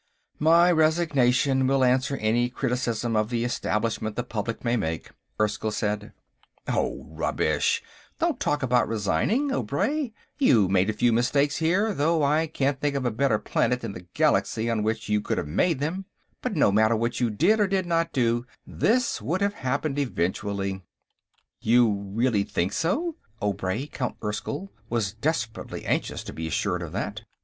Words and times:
"My 0.39 0.71
resignation 0.71 1.67
will 1.67 1.83
answer 1.83 2.17
any 2.17 2.49
criticism 2.49 3.15
of 3.15 3.29
the 3.29 3.43
Establishment 3.45 4.15
the 4.15 4.23
public 4.23 4.65
may 4.65 4.75
make," 4.75 5.11
Erskyll 5.39 5.69
began. 5.69 6.13
"Oh, 6.67 7.05
rubbish; 7.07 7.83
don't 8.17 8.39
talk 8.39 8.63
about 8.63 8.87
resigning, 8.87 9.51
Obray. 9.51 10.11
You 10.39 10.67
made 10.67 10.89
a 10.89 10.93
few 10.93 11.13
mistakes 11.13 11.57
here, 11.57 11.93
though 11.93 12.23
I 12.23 12.47
can't 12.47 12.79
think 12.81 12.95
of 12.95 13.05
a 13.05 13.11
better 13.11 13.37
planet 13.37 13.83
in 13.83 13.91
the 13.91 14.07
Galaxy 14.15 14.71
on 14.71 14.81
which 14.81 15.07
you 15.07 15.21
could 15.21 15.37
have 15.37 15.47
made 15.47 15.77
them. 15.77 16.05
But 16.41 16.55
no 16.55 16.71
matter 16.71 16.95
what 16.95 17.19
you 17.19 17.29
did 17.29 17.59
or 17.59 17.67
did 17.67 17.85
not 17.85 18.11
do, 18.11 18.47
this 18.65 19.21
would 19.21 19.41
have 19.41 19.53
happened 19.53 19.99
eventually." 19.99 20.83
"You 21.59 21.87
really 22.09 22.41
think 22.43 22.73
so?" 22.73 23.17
Obray, 23.39 23.85
Count 23.85 24.15
Erskyll, 24.23 24.71
was 24.89 25.13
desperately 25.13 25.85
anxious 25.85 26.23
to 26.23 26.33
be 26.33 26.47
assured 26.47 26.81
of 26.81 26.91
that. 26.93 27.21